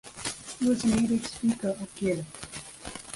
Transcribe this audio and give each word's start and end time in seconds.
He 0.57 0.67
was 0.67 0.83
a 0.83 0.87
native 0.87 1.27
speaker 1.27 1.75
of 1.79 1.93
Gaelic. 1.95 2.25